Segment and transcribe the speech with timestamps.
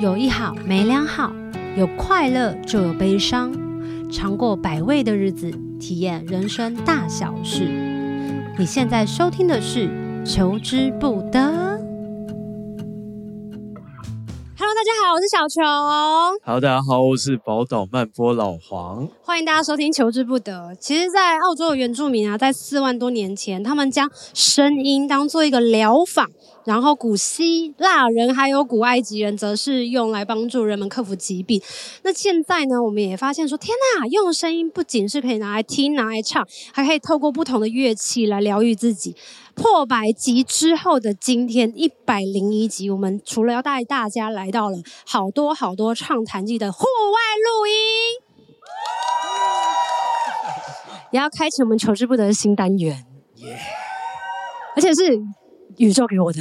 [0.00, 1.32] 有一好没两好，
[1.76, 3.52] 有快乐就有悲伤，
[4.08, 5.50] 尝过百味的日子，
[5.80, 7.64] 体验人生大小事。
[8.56, 9.88] 你现在收听的是
[10.24, 11.40] 《求之不得》。
[14.56, 15.64] Hello，大家好，我是小琼。
[16.44, 19.08] Hello，大家好，我是宝岛曼波老黄。
[19.24, 20.70] 欢迎大家收听《求之不得》。
[20.76, 26.28] 其实，在澳洲的原住民啊，在四万多年前，他们将声音当做一个疗法。
[26.68, 31.58] 然后，古希腊人还有古埃及人，则是用来帮助人们克服疾病。
[32.02, 39.16] 那现在呢，我们也发现说，天哪，用声音不仅是可以拿来听、拿来唱，还可以透过不同的乐器来疗愈自己。
[39.54, 44.76] 破百集之后的今天，一百零一集，我们除了要带大家来到了
[45.06, 47.72] 好多好多畅谈季的户外录音，
[51.12, 53.06] 也要开启我们求之不得的新单元。
[53.36, 53.58] 耶！
[54.76, 55.18] 而且是。
[55.78, 56.40] 宇宙给我的。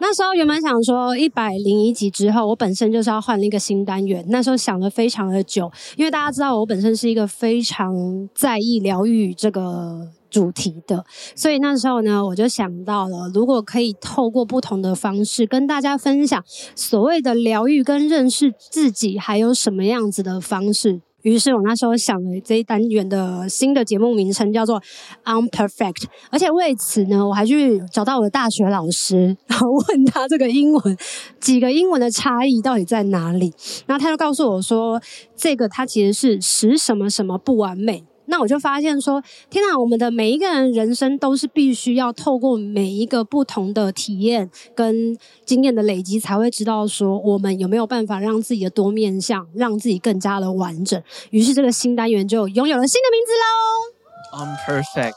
[0.00, 4.24] 那时候原本想说一百零一集之后，我本身就是要换一个新单元。
[4.28, 16.44] 那时候想了非常的久，因为大家知道我本身是一个非常在意疗愈这个主题的，所以那时候呢，我就想到了，如果可以透过不同的方式跟大家分享
[16.76, 21.00] 所谓的疗愈跟认识自己，还有什么样子的方式。
[21.24, 24.80] 于是我那时候想了这一单元的新的节目名称叫做
[25.24, 30.96] Unperfect，而且为此呢，我还去找到我的大学老师，然后问他这个英文
[31.40, 33.54] 几个英文的差异到底在哪里，
[33.86, 35.00] 然后他就告诉我说，
[35.34, 38.04] 这个它其实是使什么什么不完美。
[38.26, 39.78] 那我就发现说，天哪！
[39.78, 51.02] 我们的每一个人人生都是必须要透过每一个不同的体验跟经验的累积，才会知道说我们有没有办法让自己的多面向，让自己更加的完整。
[51.30, 54.44] 于是这个新单元就拥有了新的名字喽。
[54.46, 55.12] I'm perfect，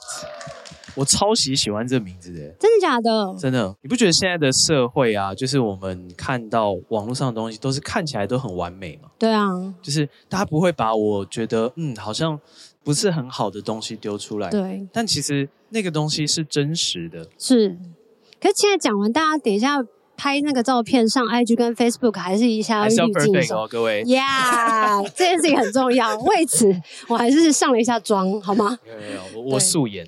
[0.96, 3.36] 我超级喜欢这个名字的，真的假的？
[3.40, 9.10] 真的，你不觉得现在的社会啊，就是我们看到网络上的东西，都是看起来都很完美吗？
[9.18, 9.50] 对啊，
[9.82, 12.40] 就是大家不会把我觉得嗯，好像。
[12.88, 17.78] 不是很好的东西丢出来，对，但其实那个东西是真实的，是。
[18.40, 19.84] 可是现在讲完，大家等一下
[20.16, 24.06] 拍那个照片上 IG 跟 Facebook，还是一下要滤镜哦，各位。
[24.06, 26.18] Yeah， 这件事情很重要。
[26.20, 26.74] 为此，
[27.10, 28.80] 我还是上了一下妆，好吗？
[28.86, 30.08] 没有没有，我我素颜。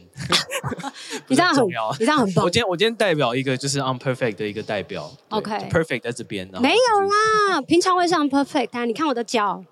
[1.28, 1.66] 你这样很，
[2.00, 2.46] 你这样很棒。
[2.46, 6.50] 我今天我今天代表一个就是 unperfect 的一个代表，OK，perfect 在这边。
[6.62, 9.66] 没有啦，平常会是 unperfect 但，你看我的脚。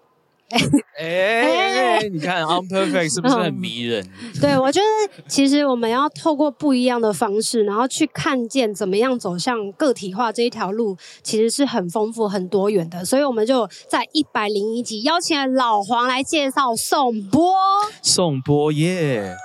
[0.49, 0.59] 哎
[1.99, 2.09] 哎！
[2.09, 4.07] 你看，unperfect 是不是很迷人？
[4.39, 13.03] 对，我觉得其实我们要透过不一样的方式，然后去看见怎么样走向个体化这一条路，其实是很丰富、很多元的。
[13.03, 17.53] 所以，我们就在一百零一集邀请了老黄来介绍颂钵。
[18.01, 19.35] 颂钵耶！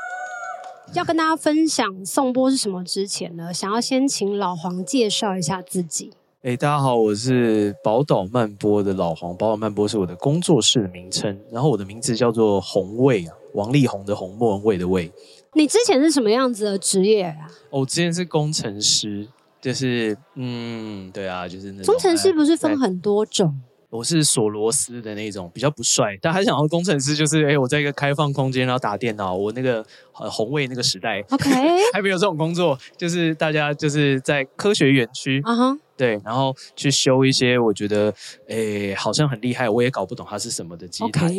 [0.95, 6.13] 要跟大家分享颂钵是什么之前呢，想要先请老黄介绍一下自己。
[6.45, 9.33] 哎、欸，大家好，我是宝岛漫播的老黄。
[9.37, 15.09] 宝岛漫播是我的工作室的名称，然后我的名字叫做红卫啊，王力宏的红，莫文蔚的蔚。
[15.53, 17.49] 你之前是什么样子的职业啊？
[17.71, 19.29] 我之前是工程师，
[19.61, 21.95] 就是嗯，对啊，就是那种。
[21.95, 23.61] 工程师不是分很多种？
[23.93, 29.35] 我是锁螺丝的那种，比较不帅，但还想要工程师，就是哎、欸，我在一个开放空间，然后打电脑。
[29.35, 29.85] 我那个
[30.19, 31.51] 呃红卫那个时代，OK，
[31.93, 38.09] 还没有这种工作，就是大家就是在科学园区，啊哈，对，然后去修一些我觉得
[38.49, 41.31] 哎、欸、好像很厉害，我也搞不懂它是什么的机台.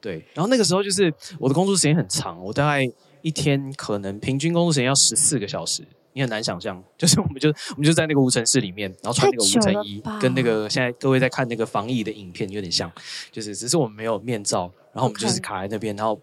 [0.00, 0.24] 对。
[0.34, 2.84] 然后那个时候就是我的工作时间很长，我大概
[3.22, 5.84] 一天可能平均工作时间要十四个小时。
[6.12, 12.90] 你很难想象，就是我们就我们就在那个无尘室里面，然后穿那个无尘衣，跟那个现在各位在看那个防疫的影片有点像，
[13.30, 16.20] 就是只是我们没有面罩，然后我们就是卡在那边，然后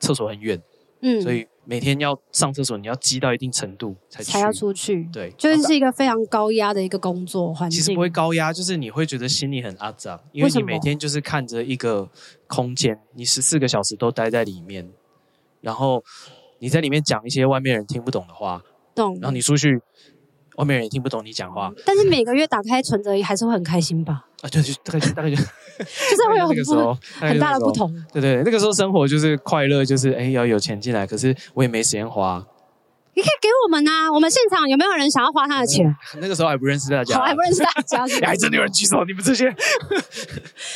[0.00, 0.60] 厕所很远，
[1.02, 7.78] 嗯，所以每天要上厕所，你要积到一定程度才才要出去，对，就是是一个非常高压的一个工作环境。
[7.78, 12.10] 其实不会高压，就是你会觉得心里很阿杂，因为你每天就是看着一个
[12.48, 14.90] 空间，你十四个小时都待在里面，
[15.60, 16.02] 然后
[16.58, 18.64] 你在里面讲一些外面人听不懂的话。
[19.20, 19.80] 然后你出去，
[20.56, 21.72] 外面人也听不懂你讲话。
[21.84, 24.24] 但是每个月打开存折还是会很开心吧？
[24.42, 27.92] 啊，对，就大概就大概就，就是会有很不 很大的不同。
[28.12, 32.44] 对对，那个时候生活就是快乐，就是哎要有钱进来，可是我也没时间花。
[33.14, 35.92] 你可以给我们啊，我们现场有没有人想要花他的钱？
[36.22, 39.52] 那个时候还不认识大家，好，还不认识大家，还真的有人举手，你们这些。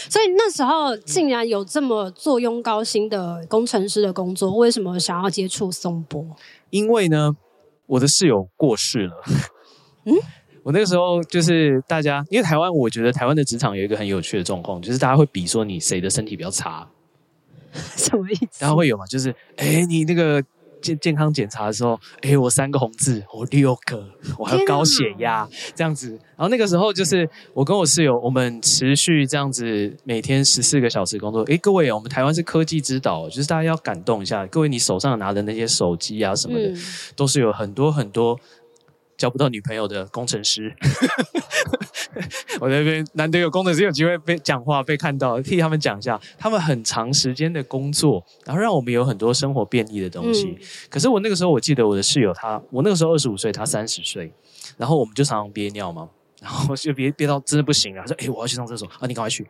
[0.09, 6.27] 所以那时候竟然有这么坐拥高薪的工程师的工作，为什么想要接触松波？
[6.71, 7.37] 因为呢。
[7.93, 9.23] 我的室友过世了，
[10.07, 10.15] 嗯，
[10.65, 16.89] 我那个时候就是大家，因为台湾，我觉得台湾的职场有一个很有趣的状况，就是大家会比说你谁的身体比较差，
[17.95, 18.65] 什么意思？
[18.65, 20.43] 然后会有嘛，就是哎，你那个
[20.83, 24.05] 健健康检查的时候，哎，我三个红字，我六个，
[24.37, 26.11] 我还有高血压这样子。
[26.11, 31.43] 然后那个时候就是我跟我室友，我们持续这样子每天十四个小时工作。
[31.45, 34.45] 哎，各位，我们台湾是科技之岛，就是大家要感动一下。
[34.49, 36.79] 各位，你手上拿的那些手机啊什么的，嗯、
[37.15, 38.39] 都是有很多很多。
[39.23, 40.75] 交不到女朋友的工程师，
[42.59, 50.59] 我那边难得有工程师有机会被讲话被看到，替他们讲一下，他们很长时间的工作，然后让我们有很多生活便利的东西。
[50.59, 54.35] 嗯、可是我那个时候，我记得我的室友他，我那个时候二十五岁，他三十岁，
[54.77, 56.09] 然后我们就常常憋尿嘛，
[56.41, 59.47] 然后就憋憋到真的不行了，他说：“哎、欸，我要去上厕所啊，你赶快去。”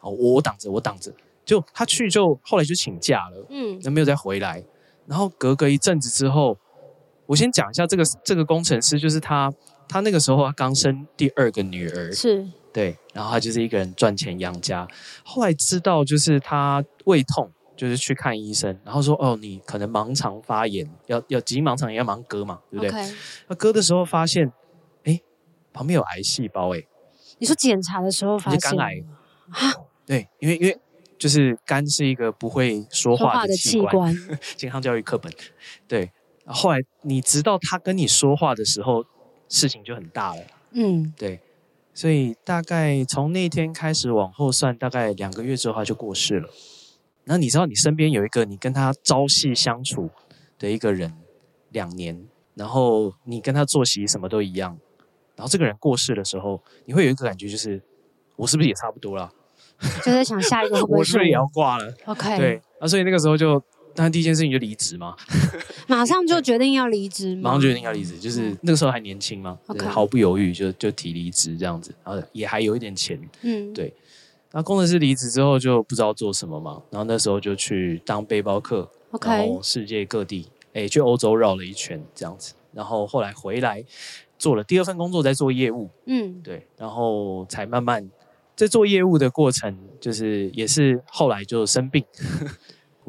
[0.00, 1.12] 哦，我挡着，我挡着，
[1.44, 4.64] 就他去就后来就请假了，嗯，那没有再回来，
[5.06, 6.56] 然后隔个一阵子之后。
[7.30, 9.52] 我先讲一下这个这个工程师，就是他，
[9.88, 14.88] 他那个时候他刚生第二个女儿，是对，然后他就是一个人赚钱养家。
[15.24, 22.90] 后来知道就是他胃痛，就是去看医生，然后说哦，你可能盲肠发炎，要要急盲肠也要盲割嘛，对不对？
[23.48, 24.52] 他割的时候发现，
[25.04, 25.20] 哎，
[25.72, 26.82] 旁边有癌细胞，哎，
[27.38, 29.04] 你说检查的时候发现肝癌
[29.50, 29.72] 啊？
[30.04, 30.76] 对，因为因为
[31.16, 35.32] 就是肝是一个不会说话的器官，器官 健康教育课本，
[35.86, 36.10] 对。
[36.46, 39.04] 后来你直到他跟你说话的时候，
[39.48, 40.42] 事情就很大了。
[40.72, 41.40] 嗯，对，
[41.94, 46.48] 所以大概从那天开始往后算，大概两个月之后他就过世了。
[47.24, 50.10] 那你知道你身边有一个你跟他朝夕相处
[50.58, 51.12] 的一个人
[51.70, 54.78] 两年，然后你跟他作息什么都一样，
[55.36, 57.80] 然后这个人过世的时候，你会有一个感觉，就是
[58.36, 59.32] 我是不是也差不多了？
[60.04, 61.94] 就在想下一个会不 是不是也要挂了？
[62.06, 63.62] OK，对，那所以那个时候就。
[63.94, 65.16] 当然，第一件事情就离职嘛，
[65.88, 69.88] 马上就决定要离职，马上决定要离职，就是那个时候还年轻嘛，Okay.
[69.88, 73.92] 毫不犹豫就就提离职这样子，然后也还有一点钱，嗯，对。
[74.52, 78.90] 那工程师离职之后就不知道做什么嘛，然后那时候就去当背包客.
[79.22, 83.84] 然后世界各地，哎，去欧洲绕了一圈这样子，然后后来回来
[84.38, 88.08] 做了第二份工作，在做业务，嗯，对，然后才慢慢
[88.54, 92.04] 在做业务的过程，就是也是后来就生病。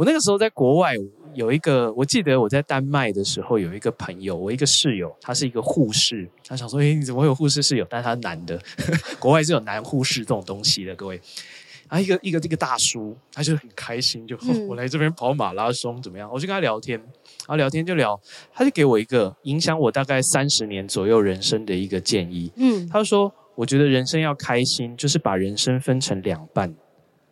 [0.01, 0.95] 我那个时候在国外
[1.35, 7.85] 有一个，我记得我在丹麦的时候有一个朋友，我一个室友，他是一个护士，他想说，哎，你怎么会有护士室友？
[7.87, 8.59] 但是他是男的，
[9.21, 11.21] 国外是有男护士这种东西的，各位。
[11.87, 16.27] 啊，一个一个这个大叔，他就很开心，就、嗯、我来这边跑马拉松怎么样？
[16.33, 18.19] 我就跟他聊天，然后聊天就聊，
[18.51, 22.51] 他就给我一个影响我大概三十年左右人生的一个建议。
[22.55, 26.73] 嗯，他说，我觉得人生要开心，就是把人生分成两半，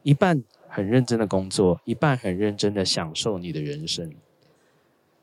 [0.04, 0.44] 一半。
[0.80, 4.10] 很认真的工作，一半很认真的享受你的人生，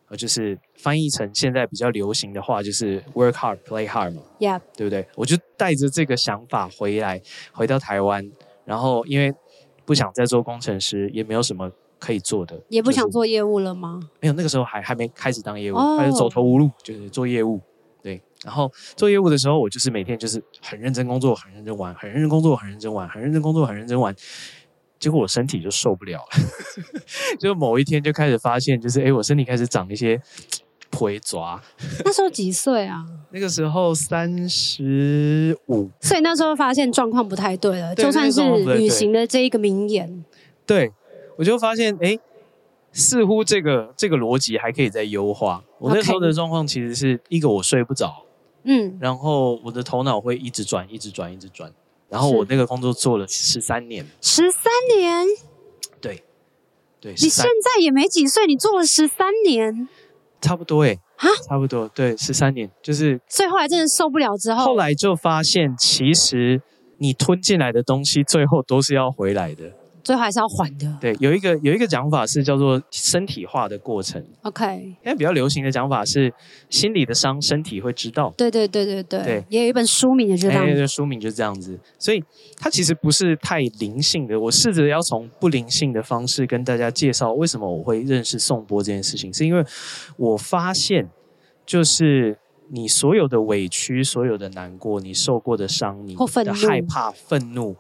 [0.08, 5.08] 呃就是翻译成现在比较流行的话，就是 work hard, play hard 嘛，Yeah，对不对？
[5.14, 7.23] 我就带着这个想法回来，
[7.53, 8.31] 回到台湾，
[8.67, 9.35] 然后因为
[9.87, 13.99] 不想再做工程师，也没有什么可以做的，也不想做业务了吗？
[14.03, 16.05] 就是、没有，那个时候还还没开始当业务，还、oh.
[16.05, 17.58] 是走投无路，就是做业务。
[18.03, 24.14] 对，然后做业务的时候，我就是每天就是很认真工作，很认真玩，很认真工作，很认真玩，很认真工作，很认真玩。
[24.98, 26.26] 结果我身体就受不了了，
[27.38, 30.20] 就某一天就开始发现，就是哎，我身体开始长一些
[30.90, 31.60] 腿爪。
[32.04, 33.04] 那时候几岁啊？
[33.31, 35.90] 那个时候三十五。
[36.00, 38.40] 所以那时候发现状况不太对了，对就算是
[38.75, 40.25] 旅行的这一个名言。
[40.64, 40.93] 对，
[41.37, 42.19] 我就发现哎，
[42.93, 45.62] 似乎这个这个逻辑还可以再优化。
[45.78, 48.25] 我那时候的状况其实是一个我睡不着，
[48.64, 51.70] 嗯，然后我的头脑会一直转，一直转，一直转。
[52.08, 55.27] 然后我那个工作做了十三年，十三年，
[56.01, 56.22] 对，
[57.01, 59.89] 对，你现在也没几岁，你做了十三年，
[60.41, 66.63] 差不多诶，啊，差不多，对，十三年，就是，所以后来真的受不了之后，后来就发现，其实
[66.98, 69.72] 你吞进来的东西，最后都是要回来的。
[70.06, 70.96] 最后还是要还的。
[71.01, 74.25] 对，有一个有一个讲法是叫做身体化的过程。
[74.43, 74.65] OK，
[75.03, 76.32] 现在比较流行的讲法是
[76.70, 78.32] 心里的伤，身体会知道。
[78.36, 79.20] 对对对对对。
[79.25, 80.65] 对，也有一本书名也是这样。
[80.65, 81.77] 对，书名就是这样子。
[81.98, 82.22] 所以
[82.56, 84.39] 它其实不是太灵性的。
[84.39, 89.65] 我试着要从不灵性的方式跟大家介绍为什么我会认识颂钵这件事情，是因为
[90.17, 91.08] 我发现，
[91.67, 92.39] 就是
[92.70, 97.75] 你所有的委屈、所有的难过、你受过的伤、你的害怕、愤怒。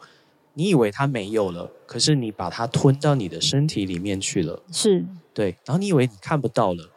[0.58, 4.62] 你以为它没有了，可是你把它吞到你的身体里面去了。
[4.72, 5.54] 是，对。
[5.66, 6.90] 然后你以为你看不到了，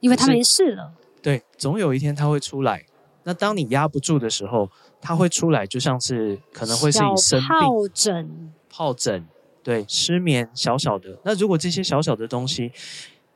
[0.00, 0.94] 因为它没事了。
[1.20, 2.86] 对，总有一天它会出来。
[3.24, 9.26] 那当你压不住的时候，它会出来，就像是可能会是你生病、疱疹、疱疹，
[9.62, 11.18] 对，失眠，小小的。
[11.22, 12.72] 那如果这些小小的东西，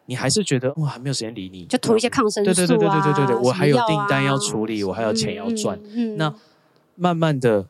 [0.06, 2.54] 你还是觉得哇，还没有时间理你，就涂一些抗生素啊。
[2.54, 5.78] 对对对对对对对，我还有订单要处理，我还有钱要赚。
[5.85, 6.35] 嗯，嗯，那
[6.95, 7.68] 慢慢的。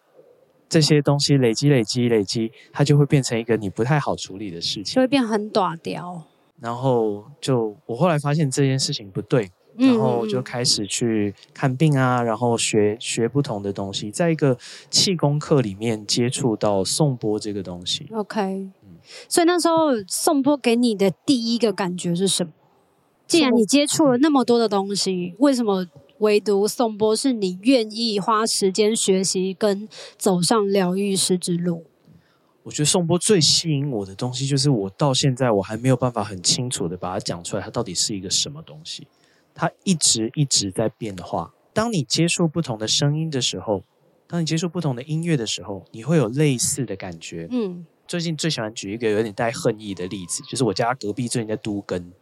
[0.69, 6.23] 这些东西累积、累积、累积，它就会变成一个你不太好处理的事情，就会变很短掉。
[6.61, 14.57] 然后就我后来发现这件事情不对，然后就开始去看病啊，然后学学不同的东西，在一个
[14.91, 18.09] 气功课里面接触到颂钵这个东西。
[18.13, 18.97] OK，嗯，
[19.29, 22.53] 所以那时候颂钵给你的第一个感觉是什么？
[23.27, 25.87] 既然你接触了那么多的东西，为什么
[26.19, 31.85] 唯独宋波是你愿意花时间学习跟走上疗愈师之路？
[32.63, 39.07] 我觉得宋波最吸引我的东西，就是我到现在我还没有办法很清楚的把它讲出来，它到底是一个什么东西。
[39.55, 41.55] 它一直一直在变化。
[41.73, 43.85] 当你接触不同的声音的时候，
[44.27, 47.47] 当你接触不同的音乐的时候，你会有类似的感觉。
[47.51, 52.13] 嗯，最近最喜欢举一个有点带恨意的例子，就是我家隔壁最近在都更，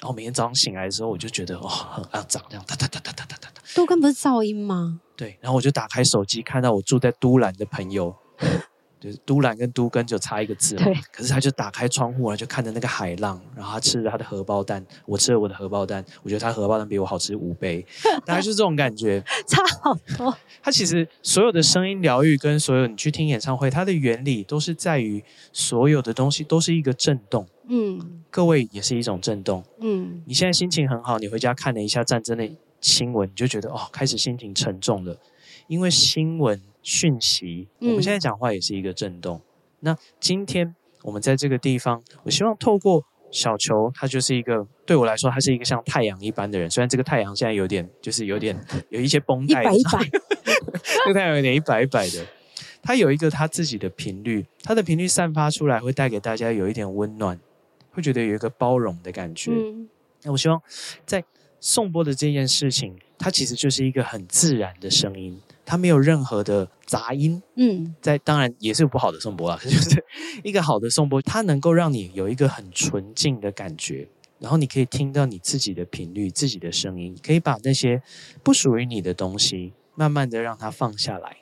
[0.00, 3.62] 然后每天早上醒来的时候，我就觉得哦，很肮脏，这样哒哒哒哒哒哒哒。
[3.74, 5.00] 都根不是噪音吗？
[5.16, 8.14] 对，然后我就打开手机，看到我住在都兰的朋友。
[9.00, 10.94] 就是都兰跟都根就差一个字嘛，对。
[11.12, 17.86] 可是他就打开窗户然后，就看着那个海浪，然后他吃着他的荷包蛋，我吃了我的荷包蛋，我觉得他荷包蛋比我好吃五倍，
[18.26, 20.36] 大概就是这种感觉，差好多。
[20.60, 30.22] 他其实所有的声音疗愈跟所有你去听演唱会，它的原理都是在于所有的东西都是一个震动，嗯，各位也是一种震动，嗯。
[30.26, 35.16] 你现在心情很好，你回家看了一下战争的新闻，你就觉得哦，开始心情沉重了，
[35.68, 36.60] 因为新闻。
[36.80, 39.36] 讯息，我们现在讲话也是一个震动。
[39.36, 39.42] 嗯。
[39.80, 46.70] 那今天我们在这个地方，我希望透过小球，它就是一个对我来说，他是一个像太阳一般的人。
[46.70, 48.58] 虽然这个太阳现在有点，就是有点
[48.88, 50.10] 有一些绷带， 一摆一摆，
[51.04, 52.24] 这个太阳有点一摆一摆的。
[52.80, 57.38] 它有一个它自己的频率，它的频率散发出来会带给大家有一点温暖，
[57.98, 59.50] 会觉得有一个包容的感觉。
[59.50, 59.88] 嗯。
[60.22, 60.60] 那我希望
[61.04, 61.22] 在
[61.60, 65.40] 颂钵的这件事情，它其实就是一个很自然的声音。
[65.64, 70.02] 它没有任何的杂音，嗯，在当然也是有不好的颂钵啊， 就是
[70.42, 78.00] 一个好的颂钵，它能够让你有一个很纯净的感觉，然后你可以听到你自己的频率、自己的声音，可以把那些
[78.42, 81.36] 不属于你的东西，慢慢的让它放下来。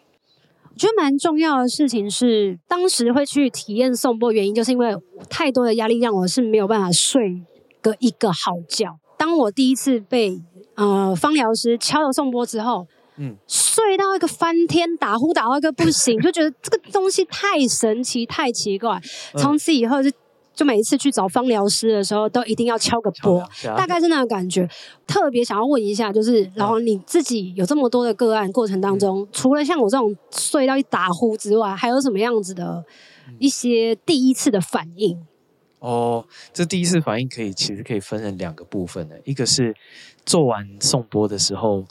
[0.76, 4.94] 我觉得蛮重要的事情是，当时会去体验颂钵，原因就是因为
[5.30, 7.40] 太多的压力让我是没有办法睡
[7.80, 8.86] 个一个好觉。
[9.16, 10.38] 当我第一次被
[10.74, 12.86] 呃芳疗师敲了颂钵之后。
[13.18, 19.00] 嗯，睡到一个翻天，打呼打到一个不行，就觉得这个东西太神奇、太奇怪。
[19.38, 20.10] 从此以后就，
[20.56, 23.46] 就就每一次去找芳疗师的时候，都一定要敲个波，
[23.76, 24.66] 大概是那个感觉。
[25.06, 32.82] 特别想要问一下，就是然后你自己有这么多的个案过程当中，嗯、除了像我这种睡到一打呼之外，还有什么样子的
[33.38, 35.24] 一些第一次的反应？
[35.78, 39.76] 哦，这第一次反应可以其实可以分成两个部分的，一个是
[40.24, 41.84] 做完颂钵的时候。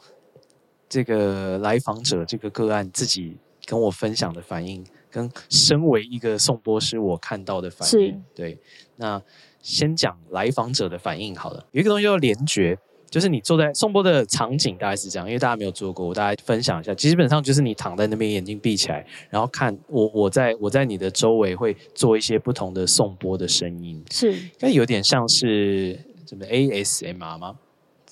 [0.87, 8.57] 这个来访者这个个案自己跟我分享的反应，跟身为一个颂钵师我看到的反应，对。
[8.97, 9.21] 那
[9.61, 11.65] 先讲来访者的反应好了。
[11.71, 12.77] 有一个东西叫联觉，
[13.09, 16.93] 就是你坐在颂钵的场景大概是这样，因为大家没有做过，我大家分享一下。
[16.93, 27.55] 基本上就是你躺在那边，眼睛闭起来，然后看我，我在我在你的周围会做一些不同的颂钵的声音，是，应该有点像是什么 ASMR 吗？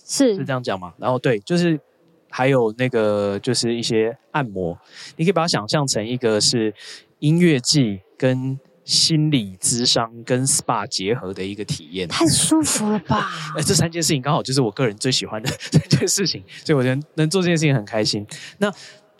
[0.06, 0.94] 是是这样讲吗？
[0.98, 1.78] 然后对，就是。
[2.36, 4.76] 还有那个就是一些按摩，
[5.18, 6.74] 你可以把它想象成一个是
[7.20, 13.30] 音乐季跟心理咨商跟 SPA 结合的一个体验，太舒服了吧？
[13.56, 18.26] 哎，这三件事情刚好就是我个人最喜欢的 这件事情，所以我觉得能做这件事情很开心。
[18.58, 18.74] 那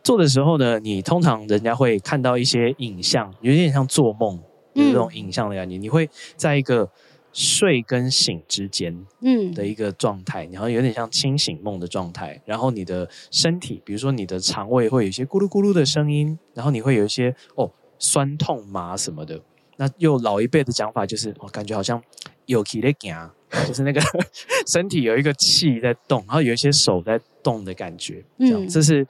[0.04, 4.42] 做的时候呢，你通常人家会看到一些影像，有点像做梦，
[4.74, 6.90] 有这种影像的感觉，嗯、你会在一个。
[7.34, 19.42] 睡跟醒之间，嗯，的一个状态，然后有点像清醒梦的状态，然后你的身体，比如说你的肠胃会有一些咕噜咕噜的声音，然后你会有一些哦酸痛麻什么的。
[19.78, 22.00] 那又老一辈的讲法就是，我、哦、感觉好像
[22.46, 23.32] 有气在行，
[23.68, 24.02] 就是那个
[24.68, 29.06] 身体有一个气在动，然后有一些手在动的感觉，这样，嗯、这是。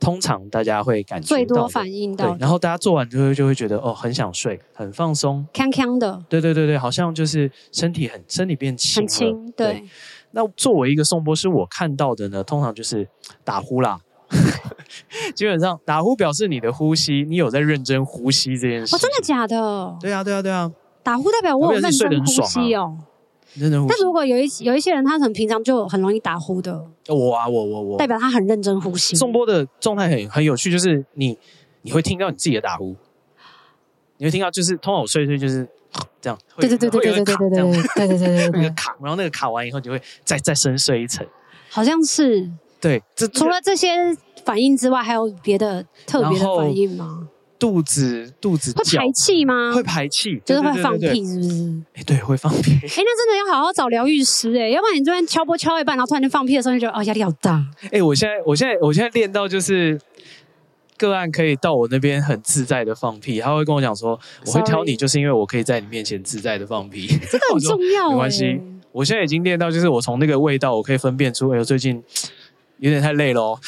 [0.00, 6.22] 通常大家会感觉最多反应到，然后大家做完之后就会觉得哦，很想睡，很放松，康康的。
[6.28, 9.52] 对对对对，好像就是身体很身体变轻，很轻。
[9.52, 9.84] 对，对。
[10.32, 13.08] 那作为一个颂钵师，我看到的呢，通常就是
[13.44, 13.98] 打呼啦。
[15.34, 18.94] 基本上打呼表示你的呼吸，你有在认真呼吸这件事。
[18.94, 19.96] 哦，真的假的？
[20.02, 20.70] 对啊，对啊，对啊。
[21.02, 22.98] 打呼代表我有认真呼吸哦。
[23.60, 26.84] 但如果有一有一些人，他可能平常就很容易打呼的。
[27.08, 29.14] 我啊，我我我，代表他很认真呼吸。
[29.14, 31.38] 颂波的状态很很有趣，就是你
[31.82, 32.96] 你会听到你自己的打呼，
[34.18, 35.66] 你会听到就是通常我睡一睡就是
[36.20, 36.38] 这样。
[36.56, 38.60] 对对对对对对对对对对对对对。
[38.60, 41.26] 那个卡，然后那个卡完以后，你会再再深睡一层。
[41.70, 42.50] 好像是。
[42.80, 47.28] 对，这除了这些反应之外，还有别的特别的反应吗？
[47.58, 49.72] 肚子肚子会排气吗？
[49.74, 51.82] 会排气，就是会放屁，是不是？
[51.94, 52.72] 哎，对，会放屁。
[52.72, 57.64] 哎，那真的要好好找疗愈师哎，要不然你这边敲波敲一半，然后突然间放屁的时候，你就觉得哦，压力好大。
[57.90, 59.98] 哎，我现在我现在我现在练到就是
[60.98, 68.10] 个案可以到我那边很自在的放屁，他会跟我讲说，我会挑你，就是因为我可以在你面前自在的放屁，这个很 重要。
[68.10, 68.60] 没关系，
[68.92, 72.02] 我现在已经练到，就是我从那个味道，我可以分辨出，哎呦，最近
[72.78, 73.58] 有点太累了哦。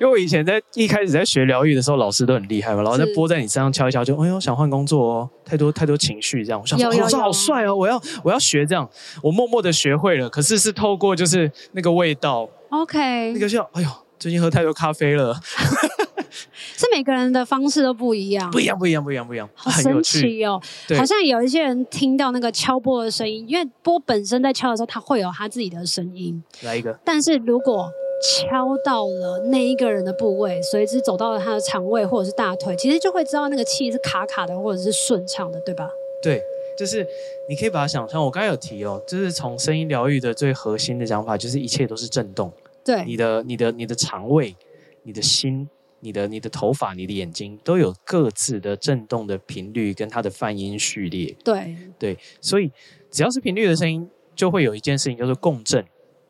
[0.00, 6.60] 因为我以前在一开始在学疗愈的时候，老师都很厉害嘛，然后在拨在你身上敲一敲，就哎呦想换工作哦，太多太多情绪这样。
[6.60, 8.88] 我想说老师好帅哦，我要我要学这样，
[9.22, 10.28] 我默默的学会了。
[10.30, 13.88] 可是是透过就是那个味道，OK，那个叫哎呦，
[14.18, 15.38] 最近喝太多咖啡了。
[16.30, 20.58] 是每个人的方式都不一样，不一样不一样不一样不一样，好神奇哦。
[20.96, 26.42] 好像有一些人听到那个敲波的声音，因为波本身在敲的时候，它会有它自己的声音。
[26.62, 35.90] 来一个，但是如果敲到了那一个人的部位，随之走到了他的肠胃或者是大腿，其实就会知道那个气是卡卡的或者是顺畅的，对吧？
[36.22, 36.42] 对，
[36.76, 37.06] 就是
[37.48, 42.52] 你可以把它想象，我刚才有提哦，就是从声音疗愈的最核心的讲法，就是一切都是震动。
[42.84, 44.54] 对，你的、你的、你的肠胃、
[45.02, 45.66] 你的心、
[46.00, 51.34] 你的、你的头发、你的眼睛，都有各自的震动的频率跟它的泛音序列。
[51.42, 52.70] 对对，所以
[53.10, 55.82] 只要是频率的声音，就会有一件事情叫做共振，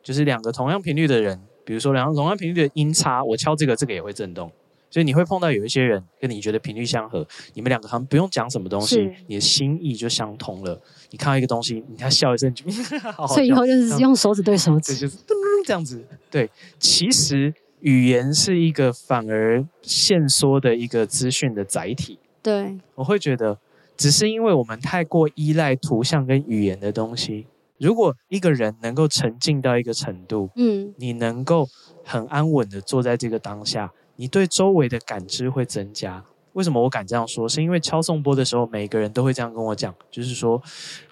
[0.04, 1.40] 就是两个同样频率的人。
[1.64, 4.50] 比如说，两个同样频率的音差，我敲这个，这个也会震动。
[4.92, 7.24] 所以你会碰到有一些人跟你觉得频率相合，
[7.54, 10.80] 你们两个好像不用讲什么东西，你的心意就相通了。
[11.10, 12.64] 你看到一个东西，你看笑一声就
[13.12, 13.34] 好好笑。
[13.34, 15.16] 所以以后就是用手指对手指，就是
[15.64, 16.04] 这样子。
[16.28, 16.50] 对，
[16.80, 22.18] 其实语言是一个反而限缩的一个资讯的载体。
[22.42, 23.56] 对，我会觉得，
[23.96, 27.46] 只是因为我们太过依赖图像跟语言的东西。
[27.80, 31.66] 如果一个人能够沉浸到一个程度，嗯，你能够
[32.04, 36.22] 很安稳的坐在这个当下，你对周围的感知会增加。
[36.52, 37.48] 为什么我敢这样说？
[37.48, 40.60] 是因为敲颂钵的时候，每个人都会这样跟我讲，就是说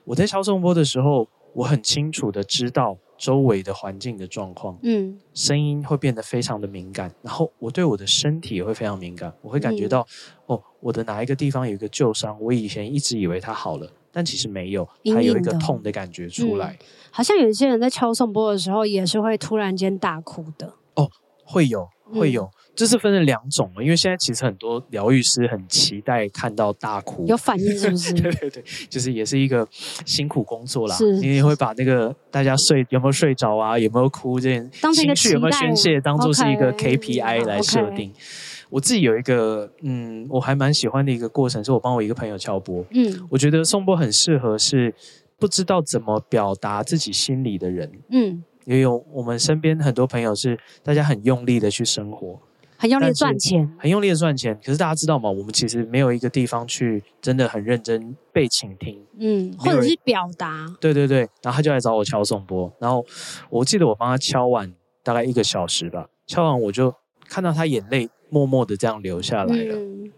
[0.04, 10.06] 我在敲颂钵的时候，我很清楚的知道周围的环境的状况，嗯，声音会变得非常的敏感，然后我对我的身体也会非常敏感，我会感觉到，
[10.48, 13.90] 嗯、哦，我的哪一个地方有一个旧伤，我以前一直以为它好了。
[14.12, 16.76] 但其实没有，还有一个痛的感觉出来。
[16.80, 20.74] 嗯、好像有一些人在敲颂钵的时候，也是会突然间大哭的。
[20.94, 21.08] 哦，
[21.44, 23.70] 会有，会有，这、嗯、是分成两种。
[23.80, 28.12] 因为现在其实很多疗愈师很期待看到大哭，有反应是不是？
[28.20, 29.66] 对对对，就是也是一个
[30.04, 30.96] 辛苦工作啦。
[30.96, 38.10] 是，你也会把那个大家睡有没有睡着啊，有没有哭这件情绪有没有宣泄，当做是一个 KPI 来设定。
[38.10, 38.47] Okay, okay.
[38.70, 42.84] 我自己有一个，嗯，我还蛮喜欢的一个过程，是我帮我一个朋友敲波。
[42.90, 44.94] 嗯，我觉得颂钵很适合是
[45.38, 47.90] 不知道怎么表达自己心里的人。
[48.10, 52.38] 嗯，也有我们身边很多朋友是大家很用力的去生活，
[52.76, 54.58] 很用力的赚钱，很用力的赚钱。
[54.62, 55.30] 可是大家知道吗？
[55.30, 59.00] 我们其实没有一个地方去真的很认真被倾听。
[59.18, 60.66] 嗯，或者是表达。
[60.80, 63.04] 对对对，然后他就来找我敲颂钵，然后
[63.48, 66.94] 我记得我帮他敲完大概一个小时吧，敲完我就
[67.26, 68.10] 看到他眼泪。
[68.30, 70.10] 默默的这样留下来了，嗯、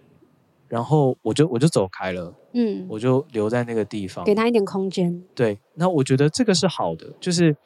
[0.68, 5.22] 然后我就我就走开了，嗯，我就留在那个地方，给他一点空间。
[5.34, 7.56] 对，那我觉得这个是好的，就是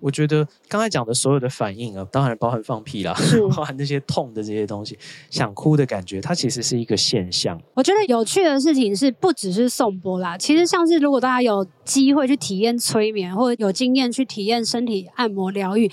[0.00, 3.14] 我觉得刚才讲的所有的反应啊，当然包含放屁啦，
[3.56, 4.98] 包含那些痛的这些东西，
[5.30, 7.60] 想哭的感觉，它其实是一个现象。
[7.74, 15.90] 我觉得有趣的事情是，不只是颂钵啦，其实像是如果大家有机会去体验催眠，或者有经验去体验身体按摩疗愈。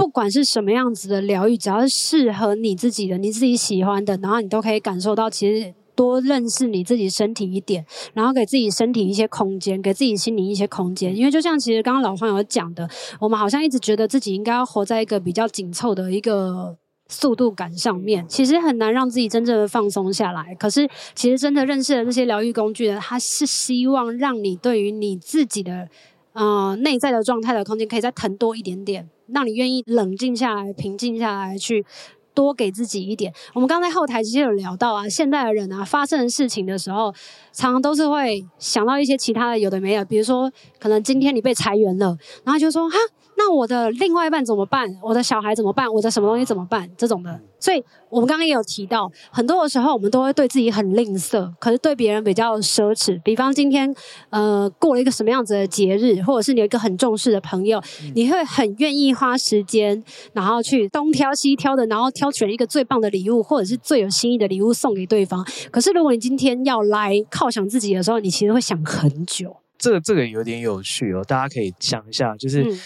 [0.00, 7.84] 不管是什么样子的疗愈，只要是适合你自己的、你自己喜欢的，然后你都可以感受到，其实多认识你自己身体一点，
[8.14, 11.14] 然后给自己身体一些空间，给自己心灵一些空间。
[11.14, 12.88] 因为就像其实刚刚老黄有讲的，
[13.20, 16.74] 我们好像一直觉得自己应该要活在一个比较紧凑的一个
[17.08, 20.54] 速度感上面，其实很难让自己真正的放松下来。
[20.54, 25.86] 可是其实真的认识了这些疗愈工具呢，它是希望让你对于你自己的
[26.32, 29.08] 啊内在的状态的空间可以再腾多一点点。
[29.32, 31.86] 让你愿意冷静下来、平静下来，去
[32.34, 33.32] 多给自己一点。
[33.54, 37.12] 我们刚才后台其实有聊到啊，现代的人啊，发生的事情的时候，
[37.52, 42.96] 常常都是会想到一些其他的有的没有，比如说可能今天你被裁员了，然后就说哈。
[43.42, 44.86] 那我的另外一半怎么办？
[45.02, 45.90] 我的小孩怎么办？
[45.90, 46.86] 我的什么东西怎么办？
[46.94, 53.18] 这种的，所以我们刚刚也有提到，很多的时候我们都会对自己很吝啬，可是对别人比较奢侈。
[53.22, 53.94] 比方今天
[54.28, 57.82] 呃过了一个什么样子的节日，或者是你有一个很重视的朋友，
[58.14, 65.42] 你会很愿意花时间，然后去东挑西挑的，然后挑选一个最棒的礼物，或者是最有心意的礼物送给对方。
[65.70, 69.56] 可是如果你今天要来犒赏自己的时候，你其实会想很久。
[69.78, 72.76] 这个这个有点有趣哦，大家可以想一下，就是。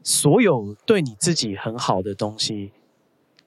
[0.00, 2.72] 嗯所有对你自己很好的东西，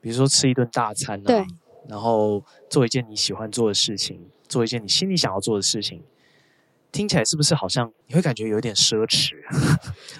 [0.00, 1.44] 比如说吃一顿大餐啊，对，
[1.88, 6.00] 然后做一件你喜欢做的事情，做一件你心里想要做的事情，
[6.92, 9.32] 听起来是不是好像你会感觉有点奢侈？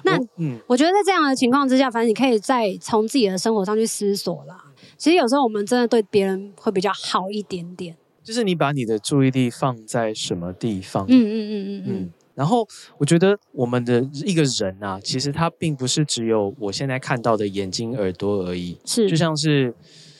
[0.02, 4.72] 那嗯，我觉得在这样的情况之下，反正你可以再从自己的生活上去思索啦。
[4.96, 11.04] 其实有时候我们真的对别人会比较好一点点，就是你把你的注意力放在什么地方？
[11.06, 11.84] 嗯嗯嗯嗯嗯。
[11.86, 12.66] 嗯然后
[12.98, 18.78] 我觉得我们的一个人啊，其实他并不是只有我现在看到的眼睛、耳朵而已。
[18.84, 19.74] 是，就像是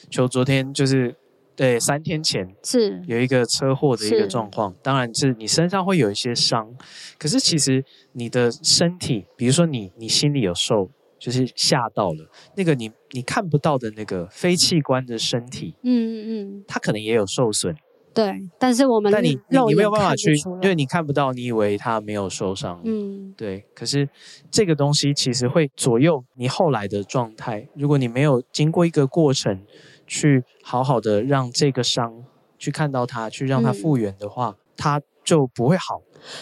[0.09, 1.15] 就昨天就是
[1.57, 6.75] 对三天前是有一个车祸的一个状况，当然是你身上会有一些伤，
[7.19, 17.75] 可是其实你的身体，比如说你你心里有受，就是吓到了那个你你看不到的那个非器官的身体，嗯嗯嗯，它可能也有受损。
[18.15, 23.65] 对，但是我们但你你你没有办法去，因为你看不到，你以为他没有受伤，嗯，对。
[23.75, 24.09] 可是
[24.51, 27.69] 这个东西其实会左右你后来的状态。
[27.75, 29.61] 如果你没有经过一个过程，
[30.07, 32.25] 去好好的让这个伤
[32.59, 36.01] 去看到它，去让它复原的话，嗯、它就不会好。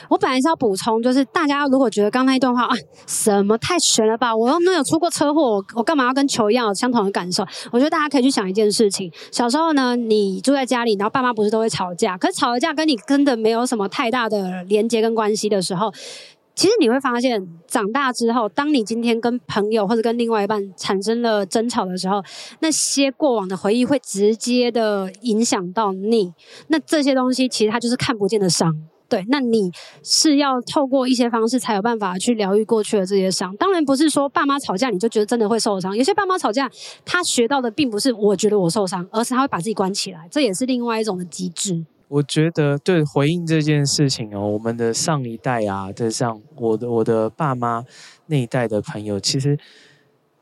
[0.09, 2.75] 我本来是要补充，就是大家如果觉得刚那一段话啊，
[3.07, 4.35] 什么太悬了吧？
[4.35, 7.45] 我又没有出过车祸，我我干嘛要跟球一样有相同的感受？
[7.73, 12.17] 我觉得大家可以去想一件事情：小时候呢，你住在家里，然后爸妈不是都会吵架？
[12.17, 15.93] 可是吵了架跟你真的没有什么太大的连接跟关系的时候，
[16.55, 22.23] 其实你会发现，长大之后，当你今天跟朋友或者跟另外一半产生了争吵的时候，
[22.61, 26.33] 那些过往的回忆会直接的影响到你。
[26.69, 28.75] 那这些东西其实它就是看不见的伤。
[29.09, 29.71] 对，那你
[30.03, 33.55] 是要透过一些方式才有办法去疗愈过去的这些伤。
[33.57, 35.95] 当然不是说爸妈吵架你就觉得真的会受伤。
[35.95, 36.71] 有些爸妈吵架，
[37.05, 41.85] 他学到的并不是我觉得我受伤，而是他会把自己关起来，这也是另外一种的机制。
[42.13, 47.85] 我觉得对回应这件事情哦，我们的上一代啊，就像我的我的爸妈
[48.27, 49.59] 那一代的朋友，其实。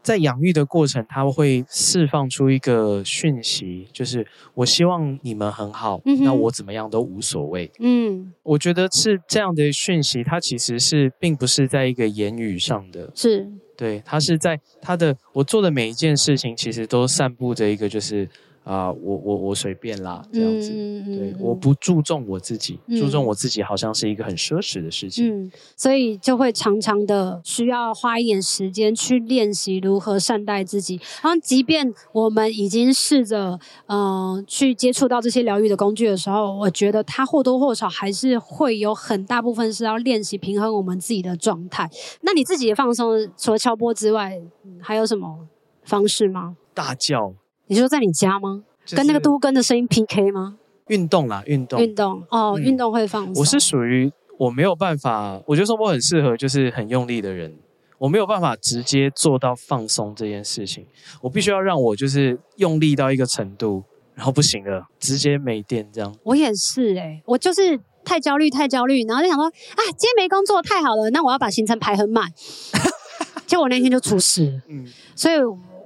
[0.02, 7.70] 在养育的过程，他会释放出一个讯息，就是我希望你们很好，嗯、那我怎么样都无所谓。
[7.78, 18.26] 嗯，我觉得是这样的讯息，它其实是并不是在一个言语上的，是对，它是在他的我做的每一件事情，其实都散布着一个就是。
[18.62, 31.00] 啊、呃，我我我随便啦，这样子，嗯、对，我不注重我自己，嗯、注重我自己好像是一个很奢侈的事情，嗯，所以就会常常的需要花一点时间去练习如何善待自己。
[31.22, 41.88] 然后，即便我们已经试着呃去接触到这些疗愈的工具的时候，我觉得它或多或少还是会有很大部分是要练习平衡我们自己的状态。
[42.20, 44.40] 那你自己的放松，除了敲波之外，
[44.80, 45.48] 还有什么
[45.82, 46.56] 方式吗？
[46.74, 47.34] 大叫。
[47.70, 48.64] 你说在你家吗？
[48.84, 50.56] 就是、跟那个都跟的声音 PK 吗？
[50.88, 53.34] 运动啦，运动，运动哦，嗯、运动会放松。
[53.36, 57.54] 我是属于我没有办法，我觉得说我很适合就是很用力的人，
[57.96, 60.84] 我没有办法直接做到放松这件事情，
[61.22, 63.84] 我必须要让我就是用力到一个程度，
[64.16, 66.12] 然后不行了，直接没电这样。
[66.24, 72.28] 我也是哎、欸，我就是太焦虑，太焦虑，然后就想说啊，今天没工作太好了，那我要把行程排很满，
[73.46, 75.36] 结果我那天就出事，嗯，所以。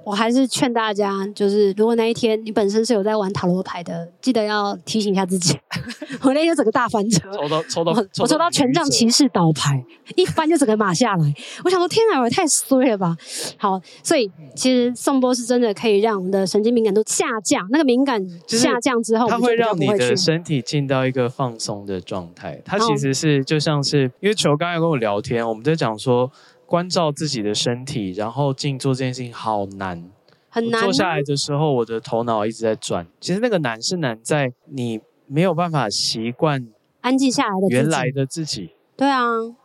[0.05, 5.57] 我还是劝大家，就是如果那一天你本身是有在玩塔罗牌的，记得要提醒一下自己。
[6.21, 9.83] 我那天整个大翻车，抽到抽到，我抽到权杖骑士倒牌，
[10.15, 11.33] 一翻就整个马下来。
[11.63, 13.17] 我想说，天哪，我也太衰了吧！
[13.57, 17.67] 好，所以其实颂钵是真的可以让我们的神经敏感度下降。
[17.71, 22.61] 那个敏感下降之后，它会让你的身体进到一个放松的状态。
[22.63, 26.31] 它其实是就像是，因为球刚才跟我聊天，我们在讲说。
[26.65, 30.09] 关照自己的身体，然后静坐这件事情好难，
[30.49, 30.81] 很难。
[30.81, 33.07] 坐下来的时候，我的头脑一直在转。
[33.19, 36.67] 其实那个难是难在你没有办法习惯
[37.01, 38.71] 安静下来的原来的自己。
[38.97, 39.21] 对啊，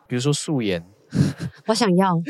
[0.06, 0.84] 比如说素颜，
[1.66, 2.20] 我想要。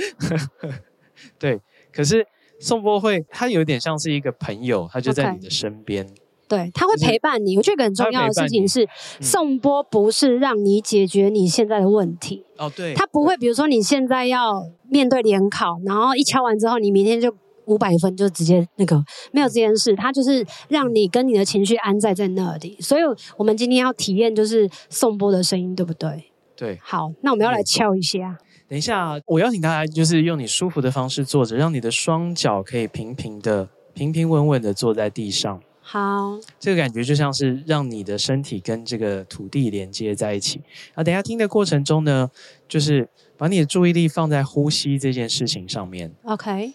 [1.39, 1.61] 对，
[1.93, 2.27] 可是
[2.59, 6.07] 宋博会，它有点像是一个朋友，他就在你的身边。
[6.07, 6.20] Okay.
[6.51, 7.57] 对，他会陪伴你。
[7.57, 8.85] 我觉得很重要的事情是，
[9.21, 12.45] 颂钵不是让你解决你现在的问题。
[12.59, 12.93] 哦，对。
[12.95, 17.33] 他不会，比如说你现在要面对联考，然后一敲完之后，你明天就
[17.67, 19.95] 五百分就直接那个没有这件事。
[19.95, 22.77] 他就是让你跟你的情绪安在在那里。
[22.81, 23.03] 所以
[23.37, 26.33] 我们今天要体验就是颂钵的声音，对不对？
[26.57, 26.81] 对。
[26.83, 28.37] 好，那我们要来敲一下。
[28.69, 35.61] 等一下，我邀请大家就是用你舒服的方式坐着，让你的双脚可以平平的、平平稳稳的坐在地上。
[35.93, 40.61] 好，这个感觉就像是让你的身体跟这个土地连接在一起。
[40.95, 42.31] 啊，等一下听的过程中呢，
[42.69, 46.15] 就是把你的注意力放在呼吸这件事情上面。
[46.23, 46.75] OK。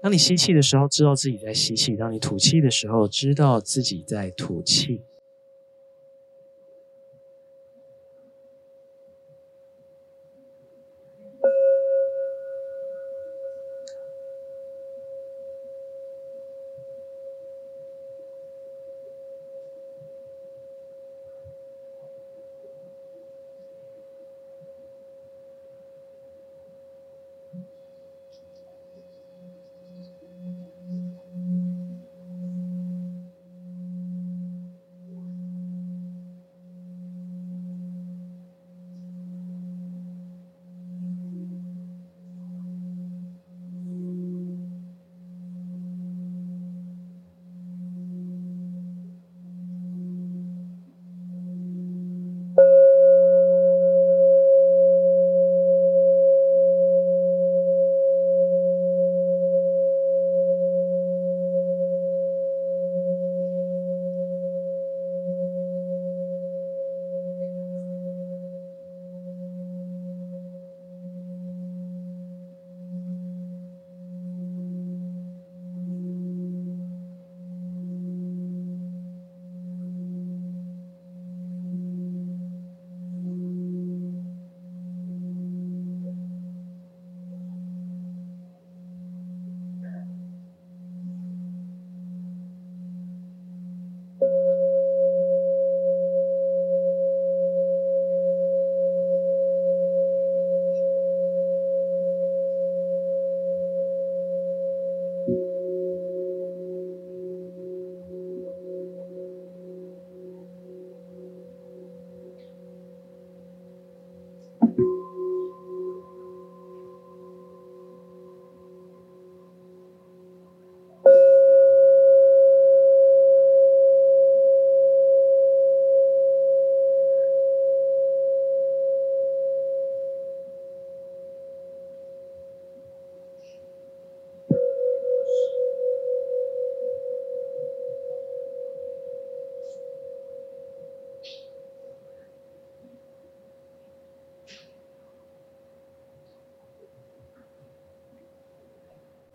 [0.00, 5.00] 当你吸气的时候，知道自己在吸气；当你吐气的时候，知道自己在吐气。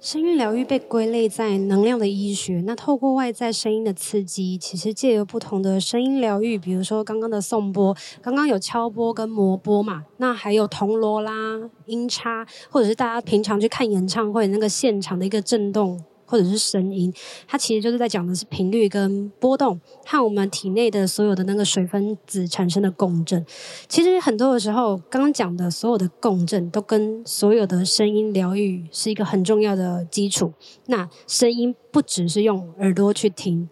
[0.04, 2.62] 声音疗愈被归类在能量的医学。
[2.66, 11.32] 那透过外在声音的刺激，其实借由不同的声音疗愈，比如说刚刚的送波，刚刚有敲波跟磨波嘛，那还有铜锣啦、
[11.86, 16.04] 音叉，或者是大家平常去看演唱会那个现场的一个震动。
[16.34, 17.13] 或者是声音，
[17.48, 23.46] 它其实就是在讲的是频率跟波动，和我们体内的所有的那个水分子产生的共振。
[23.88, 30.52] 其实很多的时候，刚刚讲的所有的共振，都跟所有的声音疗愈是一个很重要的基础。
[30.88, 33.69] 那声音不只是用耳朵去听。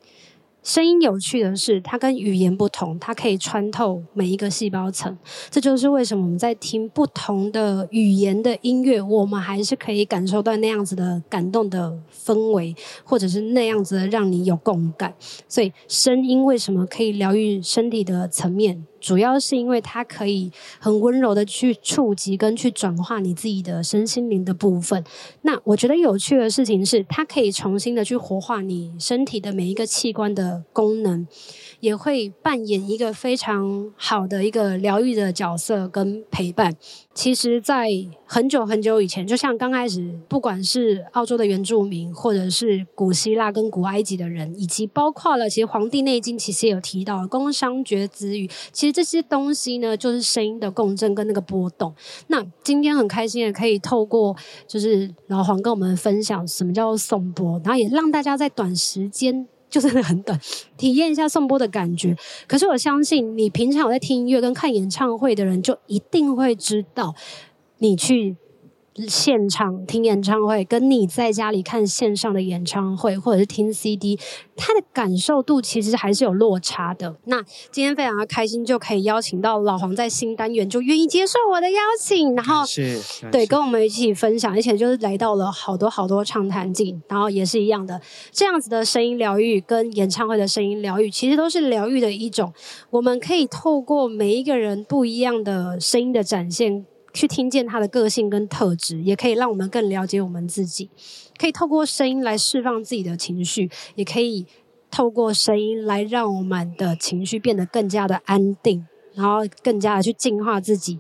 [0.64, 5.18] 声音有趣的是，它跟语言不同，它可以穿透每一个细胞层。
[5.50, 15.14] 这就是为什么我们在听不同的语言的音乐，我们还是可以感受到那样子的感动的氛围，或者是那样子的让你有共感。
[15.48, 18.86] 所以，声音为什么可以疗愈身体的层面？
[19.02, 25.04] 主要是因为它可以很温柔的去触及跟去转化你自己的身心灵的部分。
[25.42, 31.28] 那我觉得有趣的事情是，它可以重新的去活化你身体的每一个器官的功能。
[31.82, 36.76] 也会扮演一个非常好的一个疗愈的角色跟陪伴。
[37.16, 37.90] 其实，在
[38.24, 51.94] 很久很久以前，就像刚开始，不管是澳洲的原住民，或者是古希腊跟古埃及的人，以及包括了，其实《黄帝内经》其实也有提到，宫商角徵羽，其实这些东西呢，就是声音的共振跟那个波动。
[52.28, 54.36] 那今天很开心的可以透过，
[54.68, 59.48] 就是老黄跟我们分享什么叫做颂钵，然后也让大家在短时间。
[59.70, 60.38] 就是很短，
[60.76, 62.14] 体验一下颂钵的感觉。
[62.46, 67.16] 可是我相信，你平常有在听音乐跟看演唱会的人，就一定会知道，
[67.78, 68.36] 你去。
[69.08, 74.20] 现场听演唱会，跟你在家里看线上的演唱会，或者是听 CD，
[74.58, 77.16] 它的感受度其实还是有落差的。
[77.26, 83.00] 那今天非常的开心，就可以邀请到老黄在新单元就愿意接受我的邀请，然后是
[83.32, 88.00] 对跟我们一起分享，而且就是来到了好多好多畅谈镜，然后也是一样的
[88.32, 92.54] 这样子的声音疗愈跟演唱会的声音疗愈，其实都是疗愈的一种。
[92.90, 96.86] 我们可以透过每一个人不一样的声音的展现。
[97.14, 100.90] 去听见他的个性跟特质，也可以让我们更了解我们自己。
[101.38, 104.46] 可以透过声音来释放自己的情绪，也可以
[104.92, 111.00] 透过声音来让我们的情绪变得更加的安定，然后更加的去净化自己。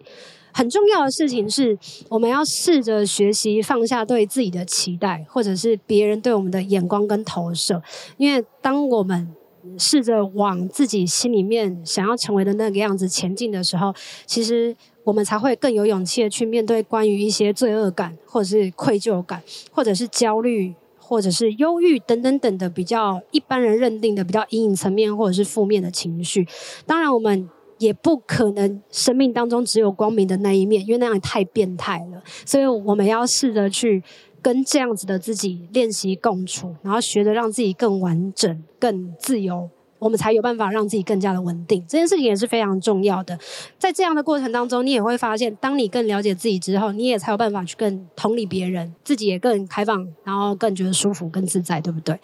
[0.52, 1.78] 很重要的事情是，
[2.10, 7.82] 我们要试着学习放下对自己的期待，或者是别人对我们的眼光跟投射。
[8.18, 9.34] 因为当我们
[9.78, 13.94] 试着往自己心里面想要成为的那个样子前进的时候，
[14.26, 14.76] 其实。
[15.04, 26.48] 我们才会更有勇气的去面对关于一些罪恶感，或者是愧疚感，或者是焦虑，或者是忧郁等等等的比较一般人认定的比较阴影层面或者是负面的情绪。
[26.86, 32.22] 当然，我们也不可能生命当中只有光明的那一面，因为那样太变态了。
[32.46, 34.04] 所以，我们要试着去
[34.42, 39.70] 跟这样子的自己练习共处，然后学着让自己更完整、更自由。
[40.02, 43.38] 我们才有办法让自己更加的稳定，这件事情也是非常重要的。
[43.78, 52.20] 在这样的过程当中，你也会发现，当你更了解自己之后，你也才有办法去更同理别人，自己也更开放，然后更觉得舒服、更自在，对不对？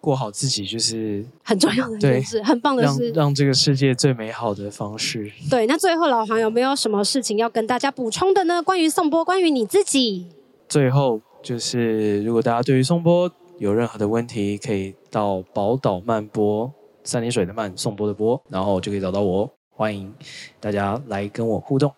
[0.00, 5.30] 过好自己就是很重要的一件事，很棒的事，让让这个世界最美好的方式。
[5.48, 8.60] 对，那最后老黄有没有什么事情要跟大家补充的呢？
[8.60, 10.26] 关于宋波，关于你自己。
[10.68, 16.72] 最后就是，如果大家对于宋波有任何的问题，可以到宝岛漫钵。
[17.04, 19.50] 三点水的慢，颂钵的波，然后就可以找到我。
[19.70, 20.12] 欢迎
[20.60, 21.90] 大家来跟我互动。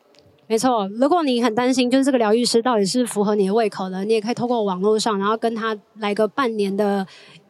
[0.47, 7.07] 没错，如果你很担心，就是这个疗愈师到底是符合你的胃口的，你也可以透过网络上，然后跟他来个半年的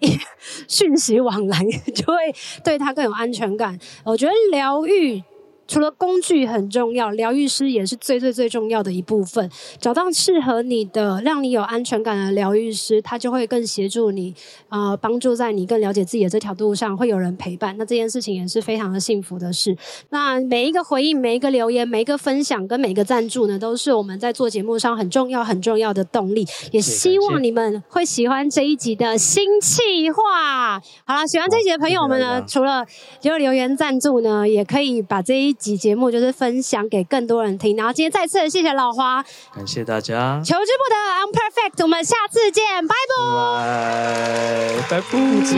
[0.68, 1.58] 讯息往来，
[1.94, 2.14] 就会
[2.62, 3.78] 对他更有安全感。
[4.04, 5.22] 我觉得疗愈。
[5.66, 9.50] 除了工具很重要，疗愈师也是最最最重要的一部分。
[9.78, 14.34] 找到适合你的、让你有安全感的疗愈师，他就会更协助你，
[14.68, 17.74] 呃，帮助在你更了解自己的这条路上，会有人陪伴。
[17.78, 19.76] 那这件事情也是非常的幸福的事。
[20.10, 26.46] 那每一个回应、每一个留言、每一个分享跟每一个赞助呢，都是我们在做节目上很重要、很重要的动力。
[26.70, 30.80] 也希望你们会喜欢这一集的新气话。
[31.04, 32.84] 好了，喜欢这一集的朋友们呢，除了
[33.20, 45.06] 就留言赞助呢，也可以把这一集节目就是分享给更多人听，然后今天再次谢谢老花，感谢大家，求之不得，I'm perfect，我们下次见，拜拜，拜拜，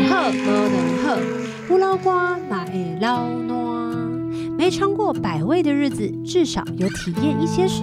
[0.08, 1.18] 喝不能喝，
[1.68, 3.96] 不老瓜那会老暖，
[4.56, 7.82] 没尝过百味的日子，至少有体验一些事。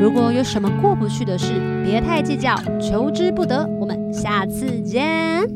[0.00, 1.52] 如果有什么过不去的事，
[1.84, 5.48] 别太计较，求之不得，我们下次见。